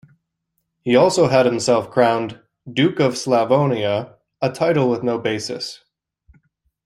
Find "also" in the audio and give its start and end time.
0.95-1.27